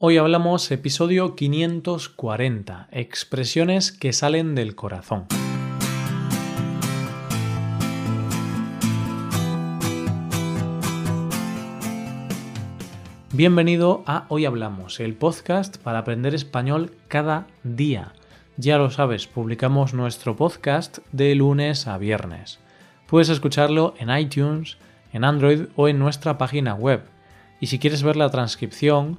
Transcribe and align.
Hoy 0.00 0.16
hablamos 0.16 0.70
episodio 0.70 1.34
540, 1.34 2.86
expresiones 2.92 3.90
que 3.90 4.12
salen 4.12 4.54
del 4.54 4.76
corazón. 4.76 5.26
Bienvenido 13.32 14.04
a 14.06 14.26
Hoy 14.28 14.44
Hablamos, 14.44 15.00
el 15.00 15.16
podcast 15.16 15.78
para 15.78 15.98
aprender 15.98 16.32
español 16.32 16.92
cada 17.08 17.48
día. 17.64 18.12
Ya 18.56 18.78
lo 18.78 18.92
sabes, 18.92 19.26
publicamos 19.26 19.94
nuestro 19.94 20.36
podcast 20.36 20.98
de 21.10 21.34
lunes 21.34 21.88
a 21.88 21.98
viernes. 21.98 22.60
Puedes 23.08 23.30
escucharlo 23.30 23.94
en 23.98 24.16
iTunes, 24.16 24.78
en 25.12 25.24
Android 25.24 25.62
o 25.74 25.88
en 25.88 25.98
nuestra 25.98 26.38
página 26.38 26.74
web. 26.74 27.02
Y 27.60 27.66
si 27.66 27.80
quieres 27.80 28.04
ver 28.04 28.14
la 28.14 28.30
transcripción, 28.30 29.18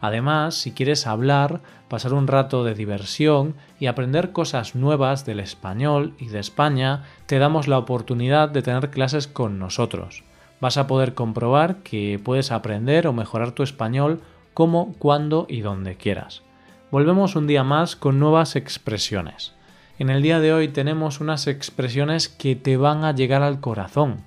Además, 0.00 0.54
si 0.54 0.72
quieres 0.72 1.06
hablar, 1.06 1.60
pasar 1.88 2.12
un 2.12 2.26
rato 2.26 2.64
de 2.64 2.74
diversión 2.74 3.54
y 3.80 3.86
aprender 3.86 4.32
cosas 4.32 4.74
nuevas 4.74 5.24
del 5.24 5.40
español 5.40 6.14
y 6.18 6.26
de 6.28 6.38
España, 6.38 7.04
te 7.26 7.38
damos 7.38 7.66
la 7.66 7.78
oportunidad 7.78 8.48
de 8.48 8.62
tener 8.62 8.90
clases 8.90 9.26
con 9.26 9.58
nosotros. 9.58 10.22
Vas 10.60 10.76
a 10.76 10.86
poder 10.86 11.14
comprobar 11.14 11.76
que 11.76 12.20
puedes 12.22 12.52
aprender 12.52 13.06
o 13.06 13.12
mejorar 13.12 13.52
tu 13.52 13.62
español 13.62 14.20
como, 14.52 14.94
cuando 14.98 15.46
y 15.48 15.60
donde 15.60 15.96
quieras. 15.96 16.42
Volvemos 16.90 17.36
un 17.36 17.46
día 17.46 17.64
más 17.64 17.96
con 17.96 18.18
nuevas 18.18 18.56
expresiones. 18.56 19.54
En 19.98 20.10
el 20.10 20.22
día 20.22 20.40
de 20.40 20.52
hoy 20.52 20.68
tenemos 20.68 21.20
unas 21.20 21.46
expresiones 21.46 22.28
que 22.28 22.54
te 22.54 22.76
van 22.76 23.04
a 23.04 23.12
llegar 23.12 23.42
al 23.42 23.60
corazón 23.60 24.25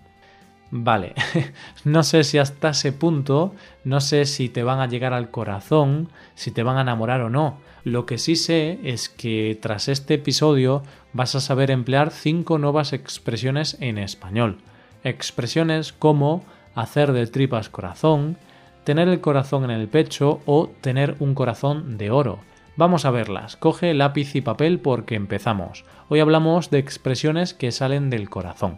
Vale, 0.72 1.16
no 1.84 2.03
sé 2.03 2.23
si 2.23 2.38
hasta 2.38 2.70
ese 2.70 2.92
punto, 2.92 3.56
no 3.84 4.02
sé 4.02 4.25
si 4.25 4.50
te 4.50 4.64
van 4.64 4.80
a 4.80 4.88
llegar 4.88 5.14
al 5.14 5.31
corazón, 5.31 6.09
si 6.36 6.52
te 6.52 6.61
van 6.61 6.78
a 6.78 6.81
enamorar 6.81 7.22
o 7.22 7.30
no. 7.30 7.58
Lo 7.84 8.06
que 8.06 8.17
sí 8.17 8.36
sé 8.36 8.80
es 8.84 9.09
que 9.09 9.58
tras 9.59 9.88
este 9.88 10.16
episodio 10.16 10.84
vas 11.14 11.34
a 11.34 11.39
saber 11.39 11.72
emplear 11.72 12.11
cinco 12.11 12.59
nuevas 12.59 12.94
expresiones 12.94 13.78
en 13.80 13.98
español. 13.98 14.59
Expresiones 15.03 15.92
como 15.92 16.44
hacer 16.76 17.14
de 17.14 17.26
tripas 17.26 17.70
corazón, 17.70 18.38
tener 18.83 19.08
el 19.08 19.22
corazón 19.22 19.64
en 19.64 19.72
el 19.72 19.88
pecho 19.88 20.42
o 20.45 20.70
tener 20.81 21.16
un 21.20 21.33
corazón 21.33 21.98
de 21.98 22.11
oro. 22.11 22.39
Vamos 22.76 23.06
a 23.06 23.11
verlas. 23.11 23.58
Coge 23.58 23.94
lápiz 23.94 24.36
y 24.36 24.42
papel 24.42 24.80
porque 24.80 25.16
empezamos. 25.16 25.83
Hoy 26.09 26.20
hablamos 26.20 26.70
de 26.70 26.80
expresiones 26.80 27.54
que 27.54 27.72
salen 27.72 28.09
del 28.09 28.30
corazón. 28.30 28.78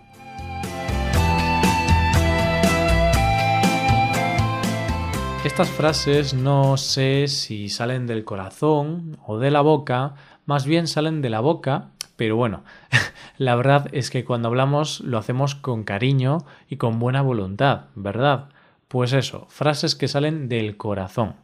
Estas 5.62 5.78
frases 5.78 6.34
no 6.34 6.76
sé 6.76 7.28
si 7.28 7.70
salen 7.70 8.08
del 8.08 8.24
corazón 8.24 9.20
o 9.28 9.38
de 9.38 9.52
la 9.52 9.62
boca, 9.62 10.16
más 10.48 10.66
bien 10.66 10.88
salen 10.88 11.22
de 11.22 11.30
la 11.30 11.40
boca, 11.40 11.90
pero 12.16 12.36
bueno, 12.36 12.64
la 13.38 13.54
verdad 13.54 13.88
es 13.92 14.10
que 14.10 14.26
cuando 14.26 14.48
hablamos 14.48 15.02
lo 15.02 15.20
hacemos 15.20 15.54
con 15.54 15.84
cariño 15.84 16.40
y 16.68 16.78
con 16.78 16.98
buena 16.98 17.22
voluntad, 17.22 17.82
¿verdad? 17.94 18.50
Pues 18.88 19.14
eso, 19.14 19.46
frases 19.50 19.94
que 19.94 20.08
salen 20.08 20.50
del 20.50 20.78
corazón. 20.78 21.36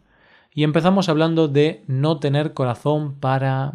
Y 0.51 0.63
empezamos 0.63 1.09
hablando 1.09 1.47
de 1.47 1.83
no 1.85 2.17
tener 2.17 2.55
corazón 2.55 3.19
para... 3.19 3.73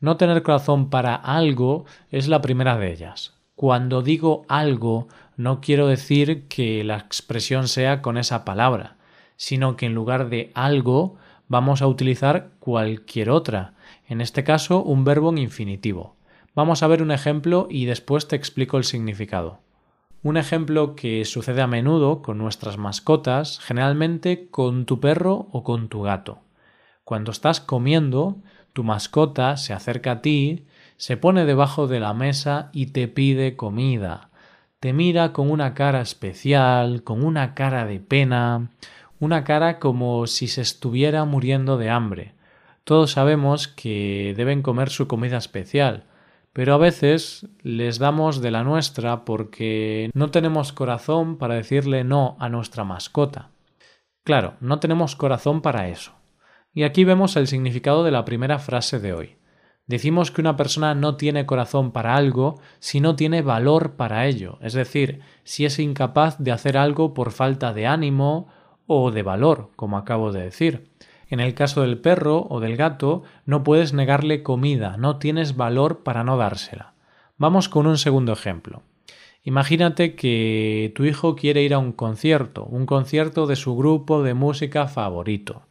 No 0.00 0.16
tener 0.16 0.42
corazón 0.42 0.88
para 0.88 1.14
algo 1.14 1.84
es 2.10 2.26
la 2.26 2.40
primera 2.40 2.78
de 2.78 2.90
ellas. 2.90 3.34
Cuando 3.54 4.00
digo 4.00 4.46
algo, 4.48 5.08
no 5.36 5.60
quiero 5.60 5.88
decir 5.88 6.48
que 6.48 6.84
la 6.84 6.96
expresión 6.96 7.68
sea 7.68 8.00
con 8.00 8.16
esa 8.16 8.46
palabra 8.46 8.94
sino 9.38 9.76
que 9.76 9.86
en 9.86 9.94
lugar 9.94 10.28
de 10.28 10.50
algo 10.54 11.16
vamos 11.48 11.80
a 11.80 11.86
utilizar 11.86 12.50
cualquier 12.58 13.30
otra, 13.30 13.72
en 14.06 14.20
este 14.20 14.44
caso 14.44 14.82
un 14.82 15.04
verbo 15.04 15.30
en 15.30 15.38
infinitivo. 15.38 16.16
Vamos 16.54 16.82
a 16.82 16.88
ver 16.88 17.02
un 17.02 17.12
ejemplo 17.12 17.68
y 17.70 17.86
después 17.86 18.28
te 18.28 18.36
explico 18.36 18.76
el 18.76 18.84
significado. 18.84 19.60
Un 20.22 20.36
ejemplo 20.36 20.96
que 20.96 21.24
sucede 21.24 21.62
a 21.62 21.68
menudo 21.68 22.20
con 22.20 22.36
nuestras 22.36 22.76
mascotas, 22.76 23.60
generalmente 23.60 24.48
con 24.50 24.84
tu 24.84 24.98
perro 24.98 25.46
o 25.52 25.62
con 25.62 25.88
tu 25.88 26.02
gato. 26.02 26.40
Cuando 27.04 27.30
estás 27.30 27.60
comiendo, 27.60 28.38
tu 28.72 28.82
mascota 28.82 29.56
se 29.56 29.72
acerca 29.72 30.10
a 30.12 30.20
ti, 30.20 30.66
se 30.96 31.16
pone 31.16 31.44
debajo 31.44 31.86
de 31.86 32.00
la 32.00 32.12
mesa 32.12 32.70
y 32.72 32.86
te 32.86 33.06
pide 33.06 33.54
comida. 33.54 34.28
Te 34.80 34.92
mira 34.92 35.32
con 35.32 35.50
una 35.50 35.74
cara 35.74 36.00
especial, 36.00 37.04
con 37.04 37.24
una 37.24 37.54
cara 37.54 37.84
de 37.86 38.00
pena, 38.00 38.70
una 39.20 39.44
cara 39.44 39.78
como 39.78 40.26
si 40.26 40.48
se 40.48 40.62
estuviera 40.62 41.24
muriendo 41.24 41.76
de 41.76 41.90
hambre. 41.90 42.34
Todos 42.84 43.12
sabemos 43.12 43.68
que 43.68 44.34
deben 44.36 44.62
comer 44.62 44.90
su 44.90 45.08
comida 45.08 45.36
especial, 45.36 46.04
pero 46.52 46.74
a 46.74 46.78
veces 46.78 47.46
les 47.62 47.98
damos 47.98 48.40
de 48.40 48.50
la 48.50 48.64
nuestra 48.64 49.24
porque 49.24 50.10
no 50.14 50.30
tenemos 50.30 50.72
corazón 50.72 51.36
para 51.36 51.54
decirle 51.54 52.04
no 52.04 52.36
a 52.40 52.48
nuestra 52.48 52.84
mascota. 52.84 53.50
Claro, 54.24 54.54
no 54.60 54.80
tenemos 54.80 55.16
corazón 55.16 55.62
para 55.62 55.88
eso. 55.88 56.12
Y 56.72 56.84
aquí 56.84 57.04
vemos 57.04 57.36
el 57.36 57.46
significado 57.46 58.04
de 58.04 58.10
la 58.10 58.24
primera 58.24 58.58
frase 58.58 58.98
de 59.00 59.12
hoy. 59.12 59.36
Decimos 59.86 60.30
que 60.30 60.42
una 60.42 60.56
persona 60.56 60.94
no 60.94 61.16
tiene 61.16 61.46
corazón 61.46 61.92
para 61.92 62.14
algo 62.14 62.60
si 62.78 63.00
no 63.00 63.16
tiene 63.16 63.40
valor 63.40 63.96
para 63.96 64.26
ello, 64.26 64.58
es 64.60 64.74
decir, 64.74 65.22
si 65.44 65.64
es 65.64 65.78
incapaz 65.78 66.36
de 66.38 66.52
hacer 66.52 66.76
algo 66.76 67.14
por 67.14 67.32
falta 67.32 67.72
de 67.72 67.86
ánimo 67.86 68.48
o 68.88 69.12
de 69.12 69.22
valor, 69.22 69.70
como 69.76 69.96
acabo 69.96 70.32
de 70.32 70.42
decir. 70.42 70.90
En 71.28 71.38
el 71.38 71.54
caso 71.54 71.82
del 71.82 71.98
perro 71.98 72.46
o 72.50 72.58
del 72.58 72.76
gato, 72.76 73.22
no 73.46 73.62
puedes 73.62 73.92
negarle 73.92 74.42
comida, 74.42 74.96
no 74.96 75.18
tienes 75.18 75.56
valor 75.56 76.02
para 76.02 76.24
no 76.24 76.36
dársela. 76.36 76.94
Vamos 77.36 77.68
con 77.68 77.86
un 77.86 77.98
segundo 77.98 78.32
ejemplo. 78.32 78.82
Imagínate 79.44 80.16
que 80.16 80.92
tu 80.96 81.04
hijo 81.04 81.36
quiere 81.36 81.62
ir 81.62 81.74
a 81.74 81.78
un 81.78 81.92
concierto, 81.92 82.64
un 82.64 82.86
concierto 82.86 83.46
de 83.46 83.56
su 83.56 83.76
grupo 83.76 84.22
de 84.22 84.34
música 84.34 84.88
favorito. 84.88 85.62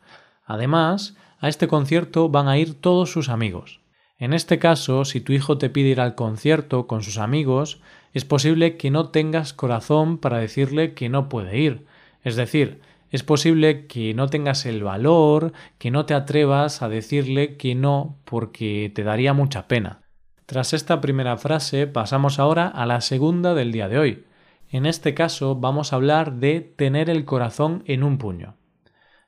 Además, 0.46 1.18
a 1.40 1.50
este 1.50 1.68
concierto 1.68 2.30
van 2.30 2.48
a 2.48 2.58
ir 2.58 2.80
todos 2.80 3.12
sus 3.12 3.28
amigos. 3.28 3.82
En 4.20 4.34
este 4.34 4.58
caso, 4.58 5.06
si 5.06 5.22
tu 5.22 5.34
hijo 5.34 5.58
te 5.58 5.70
pide 5.70 5.90
ir 5.90 6.02
al 6.02 6.16
concierto 6.16 6.88
con 6.88 7.04
sus 7.04 7.18
amigos, 7.18 7.82
es 8.14 8.26
posible 8.26 8.78
que 8.78 8.90
no 8.90 9.10
tengas 9.10 9.54
corazón 9.54 10.18
para 10.18 10.40
decirle 10.40 10.94
que 10.94 11.10
no 11.10 11.30
puede 11.30 11.60
ir. 11.60 11.86
Es 12.24 12.36
decir, 12.36 12.82
es 13.10 13.24
posible 13.24 13.88
que 13.88 14.14
no 14.14 14.28
tengas 14.28 14.66
el 14.66 14.84
valor, 14.84 15.54
que 15.78 15.92
no 15.92 16.06
te 16.06 16.14
atrevas 16.14 16.82
a 16.82 16.90
decirle 16.90 17.58
que 17.58 17.76
no 17.76 18.18
porque 18.26 18.92
te 18.94 19.04
daría 19.04 19.34
mucha 19.34 19.68
pena. 19.68 20.02
Tras 20.46 20.74
esta 20.74 21.02
primera 21.02 21.38
frase 21.38 21.88
pasamos 21.88 22.40
ahora 22.40 22.68
a 22.68 22.86
la 22.86 23.02
segunda 23.02 23.54
del 23.54 23.72
día 23.72 23.88
de 23.88 24.00
hoy. 24.00 24.26
En 24.70 24.86
este 24.86 25.14
caso 25.14 25.56
vamos 25.56 25.92
a 25.92 25.98
hablar 25.98 26.36
de 26.36 26.62
tener 26.62 27.10
el 27.10 27.26
corazón 27.26 27.84
en 27.86 28.04
un 28.04 28.18
puño. 28.18 28.56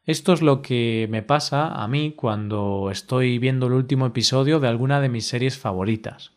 Esto 0.05 0.33
es 0.33 0.41
lo 0.41 0.61
que 0.61 1.07
me 1.09 1.21
pasa 1.21 1.67
a 1.67 1.87
mí 1.87 2.13
cuando 2.15 2.89
estoy 2.91 3.37
viendo 3.37 3.67
el 3.67 3.73
último 3.73 4.05
episodio 4.05 4.59
de 4.59 4.67
alguna 4.67 5.01
de 5.01 5.09
mis 5.09 5.27
series 5.27 5.57
favoritas. 5.57 6.31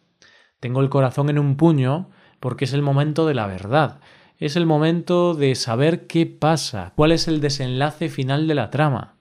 Tengo 0.61 0.81
el 0.81 0.91
corazón 0.91 1.31
en 1.31 1.39
un 1.39 1.57
puño 1.57 2.11
porque 2.39 2.67
es 2.67 2.73
el 2.73 2.83
momento 2.83 3.27
de 3.27 3.35
la 3.35 3.47
verdad, 3.47 4.01
es 4.43 4.57
el 4.57 4.67
momento 4.67 5.35
de 5.35 5.55
saber 5.55 6.09
qué 6.09 6.27
pasa, 6.27 6.93
cuál 6.97 7.13
es 7.13 7.29
el 7.29 7.41
desenlace 7.41 8.09
final 8.09 8.49
de 8.49 8.57
la 8.57 8.71
trama. 8.71 9.15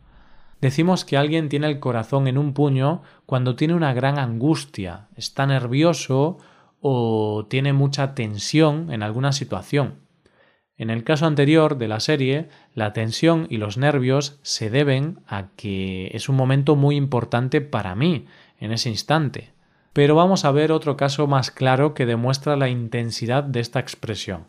Decimos 0.62 1.06
que 1.06 1.16
alguien 1.16 1.48
tiene 1.48 1.68
el 1.68 1.80
corazón 1.80 2.28
en 2.28 2.40
un 2.40 2.54
puño 2.56 3.04
cuando 3.28 3.56
tiene 3.56 3.76
una 3.76 3.94
gran 3.94 4.18
angustia, 4.18 5.10
está 5.16 5.46
nervioso 5.46 6.40
o 6.80 7.46
tiene 7.48 7.72
mucha 7.72 8.16
tensión 8.16 8.92
en 8.92 9.04
alguna 9.04 9.32
situación. 9.32 10.00
En 10.76 10.90
el 10.90 11.04
caso 11.04 11.28
anterior 11.28 11.78
de 11.78 11.88
la 11.88 12.00
serie, 12.00 12.50
la 12.74 12.92
tensión 12.92 13.46
y 13.48 13.58
los 13.58 13.78
nervios 13.78 14.40
se 14.42 14.72
deben 14.72 15.20
a 15.28 15.50
que 15.56 16.10
es 16.16 16.30
un 16.30 16.36
momento 16.36 16.76
muy 16.76 16.96
importante 16.96 17.62
para 17.62 17.94
mí 17.94 18.26
en 18.60 18.72
ese 18.72 18.90
instante. 18.90 19.54
Pero 19.94 20.16
vamos 20.16 20.46
a 20.46 20.52
ver 20.52 20.72
otro 20.72 20.98
caso 20.98 21.28
más 21.28 21.52
claro 21.52 21.94
que 21.94 22.08
demuestra 22.08 22.56
la 22.56 22.70
intensidad 22.70 23.44
de 23.44 23.60
esta 23.60 23.80
expresión. 23.80 24.48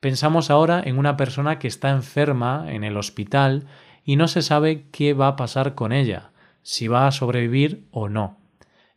Pensamos 0.00 0.50
ahora 0.50 0.82
en 0.82 0.98
una 0.98 1.18
persona 1.18 1.58
que 1.58 1.68
está 1.68 1.90
enferma 1.90 2.64
en 2.68 2.84
el 2.84 2.96
hospital 2.96 3.66
y 4.02 4.16
no 4.16 4.28
se 4.28 4.40
sabe 4.40 4.86
qué 4.90 5.12
va 5.12 5.28
a 5.28 5.36
pasar 5.36 5.74
con 5.74 5.92
ella, 5.92 6.30
si 6.62 6.88
va 6.88 7.06
a 7.06 7.12
sobrevivir 7.12 7.86
o 7.90 8.08
no. 8.08 8.38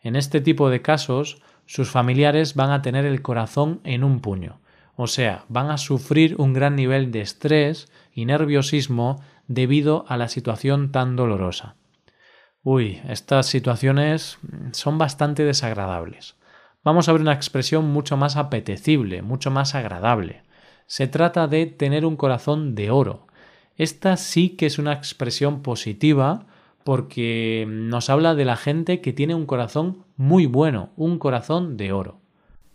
En 0.02 0.16
este 0.16 0.40
tipo 0.40 0.70
de 0.70 0.82
casos, 0.82 1.42
sus 1.66 1.90
familiares 1.90 2.56
van 2.56 2.72
a 2.72 2.82
tener 2.82 3.06
el 3.06 3.22
corazón 3.22 3.82
en 3.84 4.06
un 4.06 4.22
puño. 4.22 4.62
O 4.96 5.08
sea, 5.08 5.44
van 5.50 5.72
a 5.72 5.78
sufrir 5.78 6.36
un 6.38 6.54
gran 6.54 6.76
nivel 6.78 7.12
de 7.12 7.22
estrés 7.22 7.92
y 8.14 8.26
nerviosismo 8.26 9.22
debido 9.48 10.06
a 10.08 10.16
la 10.16 10.30
situación 10.30 10.92
tan 10.94 11.18
dolorosa. 11.18 11.76
Uy, 12.64 13.02
estas 13.10 13.48
situaciones 13.48 14.38
son 14.72 14.98
bastante 14.98 15.44
desagradables. 15.44 16.38
Vamos 16.82 17.10
a 17.10 17.12
ver 17.12 17.22
una 17.22 17.34
expresión 17.34 17.92
mucho 17.92 18.16
más 18.16 18.38
apetecible, 18.38 19.22
mucho 19.22 19.52
más 19.52 19.76
agradable. 19.76 20.44
Se 20.88 21.08
trata 21.08 21.48
de 21.48 21.66
tener 21.66 22.06
un 22.06 22.16
corazón 22.16 22.76
de 22.76 22.92
oro. 22.92 23.28
Esta 23.78 24.18
sí 24.18 24.50
que 24.50 24.66
es 24.66 24.78
una 24.78 24.94
expresión 24.94 25.62
positiva 25.62 26.46
porque 26.84 27.66
nos 27.68 28.10
habla 28.10 28.36
de 28.36 28.46
la 28.46 28.58
gente 28.58 29.02
que 29.02 29.14
tiene 29.14 29.36
un 29.36 29.46
corazón 29.46 30.04
muy 30.18 30.46
bueno, 30.46 30.90
un 30.96 31.18
corazón 31.18 31.78
de 31.78 31.92
oro. 31.92 32.20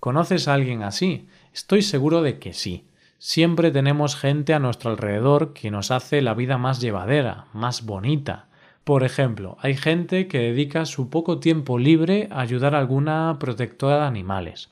¿Conoces 0.01 0.49
a 0.49 0.55
alguien 0.55 0.83
así? 0.83 1.29
Estoy 1.53 1.83
seguro 1.83 2.23
de 2.23 2.39
que 2.39 2.53
sí. 2.53 2.85
Siempre 3.19 3.71
tenemos 3.71 4.15
gente 4.15 4.55
a 4.55 4.61
nuestro 4.61 4.91
alrededor 4.91 5.53
que 5.53 5.71
nos 5.71 5.91
hace 5.91 6.23
la 6.23 6.35
vida 6.35 6.57
más 6.57 6.81
llevadera, 6.81 7.47
más 7.53 7.85
bonita. 7.85 8.49
Por 8.85 9.03
ejemplo, 9.03 9.57
hay 9.61 9.77
gente 9.77 10.29
que 10.29 10.39
dedica 10.39 10.87
su 10.87 11.11
poco 11.11 11.41
tiempo 11.41 11.79
libre 11.79 12.29
a 12.31 12.41
ayudar 12.41 12.75
a 12.75 12.79
alguna 12.79 13.37
protectora 13.39 13.99
de 13.99 14.07
animales. 14.07 14.71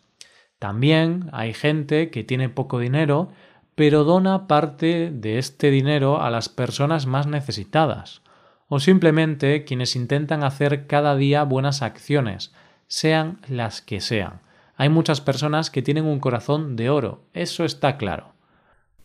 También 0.59 1.29
hay 1.33 1.53
gente 1.53 2.11
que 2.11 2.25
tiene 2.25 2.49
poco 2.49 2.79
dinero, 2.79 3.31
pero 3.75 4.05
dona 4.05 4.47
parte 4.47 5.11
de 5.13 5.39
este 5.39 5.71
dinero 5.71 6.23
a 6.23 6.31
las 6.31 6.49
personas 6.49 7.07
más 7.07 7.27
necesitadas. 7.27 8.23
O 8.69 8.81
simplemente 8.81 9.65
quienes 9.65 9.95
intentan 9.95 10.43
hacer 10.43 10.87
cada 10.87 11.15
día 11.15 11.45
buenas 11.45 11.83
acciones, 11.83 12.53
sean 12.89 13.39
las 13.49 13.83
que 13.83 14.01
sean. 14.01 14.41
Hay 14.77 14.89
muchas 14.89 15.21
personas 15.21 15.71
que 15.71 15.83
tienen 15.83 16.05
un 16.05 16.21
corazón 16.21 16.77
de 16.77 16.91
oro, 16.91 17.25
eso 17.33 17.65
está 17.65 17.97
claro. 17.97 18.33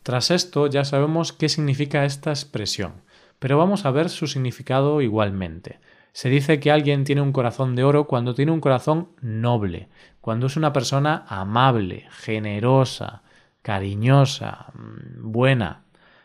Tras 0.03 0.31
esto 0.31 0.67
ya 0.67 0.83
sabemos 0.83 1.31
qué 1.31 1.47
significa 1.47 2.05
esta 2.05 2.31
expresión, 2.31 2.93
pero 3.39 3.57
vamos 3.57 3.85
a 3.85 3.91
ver 3.91 4.09
su 4.09 4.27
significado 4.27 5.01
igualmente. 5.01 5.79
Se 6.13 6.29
dice 6.29 6.59
que 6.59 6.71
alguien 6.71 7.03
tiene 7.03 7.21
un 7.21 7.31
corazón 7.31 7.75
de 7.75 7.83
oro 7.83 8.05
cuando 8.05 8.35
tiene 8.35 8.51
un 8.51 8.59
corazón 8.59 9.09
noble, 9.21 9.89
cuando 10.19 10.47
es 10.47 10.57
una 10.57 10.73
persona 10.73 11.25
amable, 11.27 12.07
generosa, 12.11 13.23
cariñosa, 13.61 14.67
mm, 14.73 15.31
buena. 15.31 15.83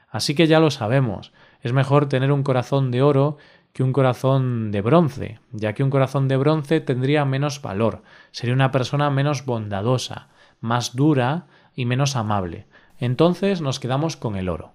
Así 0.08 0.34
que 0.34 0.46
ya 0.46 0.60
lo 0.60 0.70
sabemos, 0.70 1.32
es 1.60 1.72
mejor 1.72 2.08
tener 2.08 2.32
un 2.32 2.42
corazón 2.42 2.90
de 2.90 3.02
oro 3.02 3.36
que 3.72 3.82
un 3.82 3.92
corazón 3.92 4.72
de 4.72 4.80
bronce, 4.80 5.38
ya 5.52 5.74
que 5.74 5.84
un 5.84 5.90
corazón 5.90 6.28
de 6.28 6.38
bronce 6.38 6.80
tendría 6.80 7.24
menos 7.24 7.60
valor, 7.60 8.02
sería 8.30 8.54
una 8.54 8.72
persona 8.72 9.10
menos 9.10 9.44
bondadosa, 9.44 10.28
más 10.60 10.96
dura 10.96 11.46
y 11.74 11.84
menos 11.84 12.16
amable. 12.16 12.66
Entonces 12.98 13.60
nos 13.60 13.78
quedamos 13.78 14.16
con 14.16 14.36
el 14.36 14.48
oro. 14.48 14.72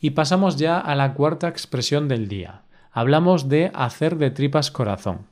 Y 0.00 0.10
pasamos 0.10 0.56
ya 0.56 0.78
a 0.78 0.94
la 0.94 1.14
cuarta 1.14 1.48
expresión 1.48 2.08
del 2.08 2.28
día. 2.28 2.62
Hablamos 2.96 3.48
de 3.48 3.72
hacer 3.74 4.18
de 4.18 4.30
tripas 4.30 4.70
corazón. 4.70 5.26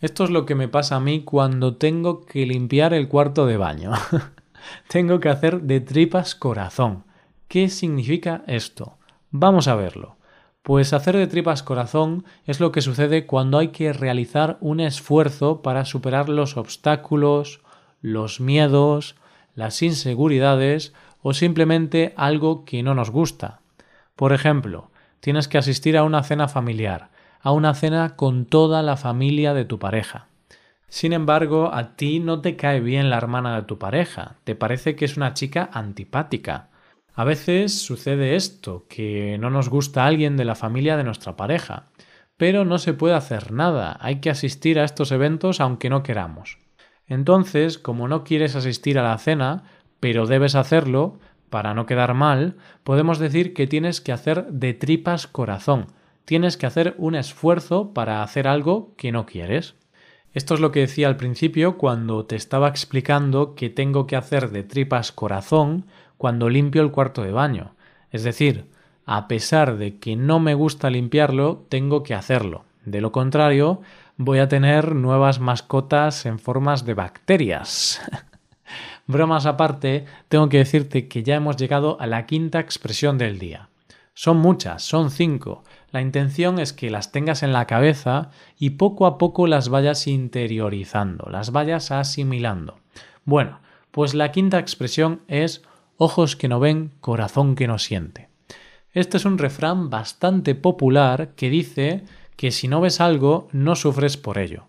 Esto 0.00 0.24
es 0.24 0.30
lo 0.30 0.46
que 0.46 0.54
me 0.54 0.68
pasa 0.68 0.96
a 0.96 1.00
mí 1.00 1.22
cuando 1.22 1.76
tengo 1.76 2.24
que 2.24 2.46
limpiar 2.46 2.94
el 2.94 3.08
cuarto 3.08 3.44
de 3.44 3.58
baño. 3.58 3.92
tengo 4.88 5.20
que 5.20 5.28
hacer 5.28 5.60
de 5.60 5.80
tripas 5.80 6.34
corazón. 6.34 7.04
¿Qué 7.46 7.68
significa 7.68 8.42
esto? 8.46 8.96
Vamos 9.30 9.68
a 9.68 9.74
verlo. 9.74 10.16
Pues 10.62 10.94
hacer 10.94 11.14
de 11.18 11.26
tripas 11.26 11.62
corazón 11.62 12.24
es 12.46 12.58
lo 12.58 12.72
que 12.72 12.80
sucede 12.80 13.26
cuando 13.26 13.58
hay 13.58 13.68
que 13.68 13.92
realizar 13.92 14.56
un 14.62 14.80
esfuerzo 14.80 15.60
para 15.60 15.84
superar 15.84 16.30
los 16.30 16.56
obstáculos, 16.56 17.60
los 18.00 18.40
miedos, 18.40 19.14
las 19.54 19.82
inseguridades 19.82 20.94
o 21.20 21.34
simplemente 21.34 22.14
algo 22.16 22.64
que 22.64 22.82
no 22.82 22.94
nos 22.94 23.10
gusta. 23.10 23.60
Por 24.16 24.32
ejemplo, 24.32 24.88
tienes 25.24 25.48
que 25.48 25.56
asistir 25.56 25.96
a 25.96 26.04
una 26.04 26.22
cena 26.22 26.48
familiar, 26.48 27.08
a 27.40 27.50
una 27.52 27.72
cena 27.72 28.14
con 28.14 28.44
toda 28.44 28.82
la 28.82 28.98
familia 28.98 29.54
de 29.54 29.64
tu 29.64 29.78
pareja. 29.78 30.28
Sin 30.86 31.14
embargo, 31.14 31.70
a 31.72 31.96
ti 31.96 32.20
no 32.20 32.42
te 32.42 32.56
cae 32.56 32.80
bien 32.80 33.08
la 33.08 33.16
hermana 33.16 33.56
de 33.56 33.62
tu 33.62 33.78
pareja, 33.78 34.36
te 34.44 34.54
parece 34.54 34.96
que 34.96 35.06
es 35.06 35.16
una 35.16 35.32
chica 35.32 35.70
antipática, 35.72 36.68
a 37.14 37.24
veces 37.24 37.80
sucede 37.80 38.36
esto, 38.36 38.84
que 38.86 39.38
no 39.38 39.48
nos 39.48 39.70
gusta 39.70 40.04
alguien 40.04 40.36
de 40.36 40.44
la 40.44 40.56
familia 40.56 40.98
de 40.98 41.04
nuestra 41.04 41.36
pareja, 41.36 41.86
pero 42.36 42.66
no 42.66 42.76
se 42.76 42.92
puede 42.92 43.14
hacer 43.14 43.50
nada, 43.50 43.96
hay 44.02 44.16
que 44.16 44.28
asistir 44.28 44.78
a 44.78 44.84
estos 44.84 45.10
eventos 45.10 45.58
aunque 45.58 45.88
no 45.88 46.02
queramos. 46.02 46.58
Entonces, 47.06 47.78
como 47.78 48.08
no 48.08 48.24
quieres 48.24 48.56
asistir 48.56 48.98
a 48.98 49.02
la 49.02 49.16
cena, 49.16 49.64
pero 50.00 50.26
debes 50.26 50.54
hacerlo, 50.54 51.18
para 51.54 51.72
no 51.72 51.86
quedar 51.86 52.14
mal, 52.14 52.56
podemos 52.82 53.20
decir 53.20 53.54
que 53.54 53.68
tienes 53.68 54.00
que 54.00 54.10
hacer 54.10 54.46
de 54.46 54.74
tripas 54.74 55.28
corazón, 55.28 55.86
tienes 56.24 56.56
que 56.56 56.66
hacer 56.66 56.96
un 56.98 57.14
esfuerzo 57.14 57.94
para 57.94 58.24
hacer 58.24 58.48
algo 58.48 58.92
que 58.96 59.12
no 59.12 59.24
quieres. 59.24 59.76
Esto 60.32 60.54
es 60.54 60.60
lo 60.60 60.72
que 60.72 60.80
decía 60.80 61.06
al 61.06 61.16
principio 61.16 61.78
cuando 61.78 62.24
te 62.24 62.34
estaba 62.34 62.66
explicando 62.66 63.54
que 63.54 63.70
tengo 63.70 64.08
que 64.08 64.16
hacer 64.16 64.50
de 64.50 64.64
tripas 64.64 65.12
corazón 65.12 65.86
cuando 66.18 66.48
limpio 66.48 66.82
el 66.82 66.90
cuarto 66.90 67.22
de 67.22 67.30
baño. 67.30 67.76
Es 68.10 68.24
decir, 68.24 68.66
a 69.06 69.28
pesar 69.28 69.76
de 69.76 69.98
que 70.00 70.16
no 70.16 70.40
me 70.40 70.54
gusta 70.54 70.90
limpiarlo, 70.90 71.66
tengo 71.68 72.02
que 72.02 72.14
hacerlo. 72.14 72.64
De 72.84 73.00
lo 73.00 73.12
contrario, 73.12 73.80
voy 74.16 74.40
a 74.40 74.48
tener 74.48 74.96
nuevas 74.96 75.38
mascotas 75.38 76.26
en 76.26 76.40
formas 76.40 76.84
de 76.84 76.94
bacterias. 76.94 78.00
Bromas 79.06 79.46
aparte, 79.46 80.06
tengo 80.28 80.48
que 80.48 80.58
decirte 80.58 81.08
que 81.08 81.22
ya 81.22 81.36
hemos 81.36 81.56
llegado 81.56 82.00
a 82.00 82.06
la 82.06 82.26
quinta 82.26 82.58
expresión 82.58 83.18
del 83.18 83.38
día. 83.38 83.68
Son 84.14 84.36
muchas, 84.36 84.82
son 84.82 85.10
cinco. 85.10 85.64
La 85.90 86.00
intención 86.00 86.58
es 86.58 86.72
que 86.72 86.90
las 86.90 87.12
tengas 87.12 87.42
en 87.42 87.52
la 87.52 87.66
cabeza 87.66 88.30
y 88.58 88.70
poco 88.70 89.06
a 89.06 89.18
poco 89.18 89.46
las 89.46 89.68
vayas 89.68 90.06
interiorizando, 90.06 91.28
las 91.30 91.50
vayas 91.50 91.90
asimilando. 91.90 92.78
Bueno, 93.24 93.60
pues 93.90 94.14
la 94.14 94.32
quinta 94.32 94.58
expresión 94.58 95.20
es 95.28 95.62
ojos 95.96 96.36
que 96.36 96.48
no 96.48 96.60
ven, 96.60 96.92
corazón 97.00 97.56
que 97.56 97.66
no 97.66 97.78
siente. 97.78 98.28
Este 98.92 99.16
es 99.16 99.24
un 99.24 99.38
refrán 99.38 99.90
bastante 99.90 100.54
popular 100.54 101.34
que 101.34 101.50
dice 101.50 102.04
que 102.36 102.52
si 102.52 102.68
no 102.68 102.80
ves 102.80 103.00
algo, 103.00 103.48
no 103.52 103.74
sufres 103.74 104.16
por 104.16 104.38
ello. 104.38 104.66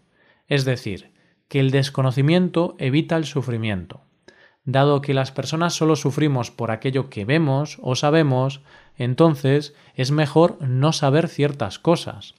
Es 0.48 0.66
decir, 0.66 1.12
que 1.48 1.60
el 1.60 1.72
desconocimiento 1.72 2.76
evita 2.80 3.18
el 3.18 3.26
sufrimiento. 3.26 4.05
Dado 4.66 5.02
que 5.02 5.14
las 5.14 5.32
personas 5.32 5.74
solo 5.74 5.96
sufrimos 5.96 6.52
por 6.52 6.72
aquello 6.72 7.10
que 7.10 7.24
vemos 7.24 7.78
o 7.82 7.96
sabemos, 7.96 8.62
entonces 8.98 9.76
es 9.96 10.12
mejor 10.12 10.58
no 10.62 10.92
saber 10.92 11.28
ciertas 11.28 11.80
cosas. 11.80 12.36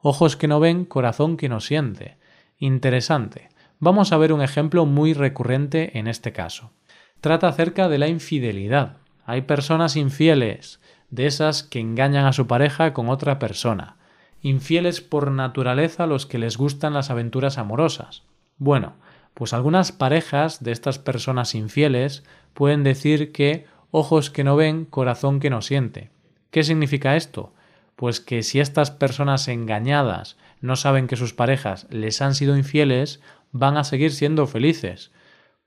Ojos 0.00 0.36
que 0.36 0.48
no 0.48 0.60
ven, 0.60 0.84
corazón 0.84 1.36
que 1.36 1.48
no 1.48 1.60
siente. 1.60 2.18
Interesante. 2.58 3.48
Vamos 3.78 4.12
a 4.12 4.16
ver 4.16 4.32
un 4.32 4.42
ejemplo 4.42 4.86
muy 4.86 5.12
recurrente 5.12 5.98
en 5.98 6.08
este 6.08 6.32
caso 6.32 6.72
trata 7.20 7.48
acerca 7.48 7.88
de 7.88 7.98
la 7.98 8.08
infidelidad. 8.08 8.96
Hay 9.24 9.42
personas 9.42 9.96
infieles, 9.96 10.80
de 11.10 11.26
esas 11.26 11.62
que 11.62 11.80
engañan 11.80 12.26
a 12.26 12.32
su 12.32 12.46
pareja 12.46 12.92
con 12.92 13.08
otra 13.08 13.38
persona, 13.38 13.96
infieles 14.42 15.00
por 15.00 15.30
naturaleza 15.30 16.06
los 16.06 16.26
que 16.26 16.38
les 16.38 16.56
gustan 16.56 16.94
las 16.94 17.10
aventuras 17.10 17.58
amorosas. 17.58 18.22
Bueno, 18.58 18.94
pues 19.38 19.52
algunas 19.52 19.92
parejas 19.92 20.64
de 20.64 20.72
estas 20.72 20.98
personas 20.98 21.54
infieles 21.54 22.24
pueden 22.54 22.82
decir 22.82 23.30
que 23.30 23.66
ojos 23.92 24.30
que 24.30 24.42
no 24.42 24.56
ven, 24.56 24.84
corazón 24.84 25.38
que 25.38 25.48
no 25.48 25.62
siente. 25.62 26.10
¿Qué 26.50 26.64
significa 26.64 27.14
esto? 27.14 27.54
Pues 27.94 28.18
que 28.18 28.42
si 28.42 28.58
estas 28.58 28.90
personas 28.90 29.46
engañadas 29.46 30.38
no 30.60 30.74
saben 30.74 31.06
que 31.06 31.14
sus 31.14 31.34
parejas 31.34 31.86
les 31.88 32.20
han 32.20 32.34
sido 32.34 32.56
infieles, 32.56 33.20
van 33.52 33.76
a 33.76 33.84
seguir 33.84 34.10
siendo 34.10 34.48
felices, 34.48 35.12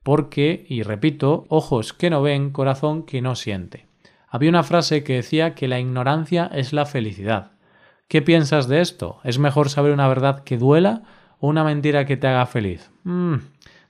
porque, 0.04 0.66
y 0.68 0.84
repito, 0.84 1.46
ojos 1.48 1.94
que 1.94 2.10
no 2.10 2.22
ven, 2.22 2.50
corazón 2.50 3.04
que 3.04 3.22
no 3.22 3.36
siente. 3.36 3.88
Había 4.28 4.50
una 4.50 4.64
frase 4.64 5.06
que 5.06 5.14
decía 5.14 5.56
que 5.56 5.70
la 5.70 5.80
ignorancia 5.80 6.52
es 6.54 6.74
la 6.74 6.86
felicidad. 6.86 7.54
¿Qué 8.10 8.22
piensas 8.22 8.68
de 8.68 8.82
esto? 8.82 9.22
¿Es 9.24 9.40
mejor 9.40 9.70
saber 9.70 9.94
una 9.94 10.10
verdad 10.10 10.44
que 10.44 10.58
duela 10.58 11.04
una 11.42 11.64
mentira 11.64 12.06
que 12.06 12.16
te 12.16 12.28
haga 12.28 12.46
feliz? 12.46 12.90
Mm, 13.04 13.36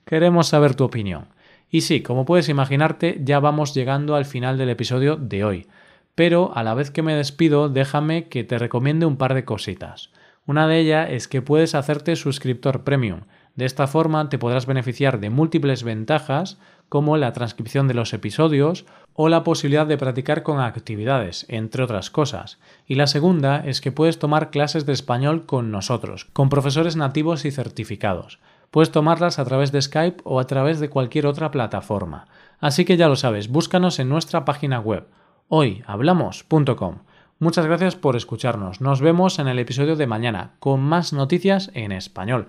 queremos 0.04 0.48
saber 0.48 0.74
tu 0.74 0.84
opinión. 0.84 1.26
Y 1.70 1.82
sí, 1.82 2.02
como 2.02 2.24
puedes 2.24 2.48
imaginarte, 2.48 3.20
ya 3.22 3.38
vamos 3.38 3.74
llegando 3.74 4.16
al 4.16 4.24
final 4.24 4.58
del 4.58 4.70
episodio 4.70 5.16
de 5.16 5.44
hoy. 5.44 5.66
Pero 6.14 6.50
a 6.54 6.62
la 6.62 6.74
vez 6.74 6.90
que 6.90 7.02
me 7.02 7.14
despido, 7.14 7.68
déjame 7.68 8.28
que 8.28 8.44
te 8.44 8.58
recomiende 8.58 9.06
un 9.06 9.16
par 9.16 9.34
de 9.34 9.44
cositas. 9.44 10.10
Una 10.44 10.66
de 10.66 10.80
ellas 10.80 11.08
es 11.10 11.28
que 11.28 11.40
puedes 11.40 11.74
hacerte 11.74 12.16
suscriptor 12.16 12.82
premium 12.82 13.20
de 13.54 13.64
esta 13.64 13.86
forma 13.86 14.28
te 14.28 14.38
podrás 14.38 14.66
beneficiar 14.66 15.20
de 15.20 15.30
múltiples 15.30 15.82
ventajas 15.82 16.58
como 16.88 17.16
la 17.16 17.32
transcripción 17.32 17.88
de 17.88 17.94
los 17.94 18.12
episodios 18.12 18.86
o 19.14 19.28
la 19.28 19.44
posibilidad 19.44 19.86
de 19.86 19.98
practicar 19.98 20.42
con 20.42 20.60
actividades, 20.60 21.46
entre 21.48 21.82
otras 21.82 22.10
cosas. 22.10 22.58
Y 22.86 22.94
la 22.94 23.06
segunda 23.06 23.62
es 23.64 23.80
que 23.80 23.92
puedes 23.92 24.18
tomar 24.18 24.50
clases 24.50 24.86
de 24.86 24.92
español 24.92 25.46
con 25.46 25.70
nosotros, 25.70 26.26
con 26.32 26.48
profesores 26.48 26.96
nativos 26.96 27.44
y 27.44 27.50
certificados. 27.50 28.40
Puedes 28.70 28.90
tomarlas 28.90 29.38
a 29.38 29.44
través 29.44 29.70
de 29.72 29.82
Skype 29.82 30.22
o 30.24 30.40
a 30.40 30.46
través 30.46 30.80
de 30.80 30.88
cualquier 30.88 31.26
otra 31.26 31.50
plataforma. 31.50 32.26
Así 32.60 32.84
que 32.84 32.96
ya 32.96 33.08
lo 33.08 33.16
sabes, 33.16 33.48
búscanos 33.48 33.98
en 33.98 34.08
nuestra 34.08 34.44
página 34.44 34.80
web 34.80 35.06
hoyhablamos.com. 35.48 36.98
Muchas 37.38 37.66
gracias 37.66 37.96
por 37.96 38.16
escucharnos. 38.16 38.80
Nos 38.80 39.00
vemos 39.00 39.38
en 39.38 39.48
el 39.48 39.58
episodio 39.58 39.96
de 39.96 40.06
mañana 40.06 40.52
con 40.60 40.80
más 40.80 41.12
noticias 41.12 41.70
en 41.74 41.90
español. 41.92 42.48